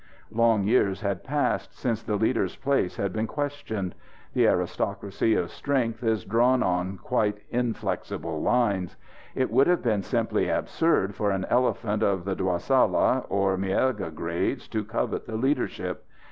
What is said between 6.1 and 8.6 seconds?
drawn on quite inflexible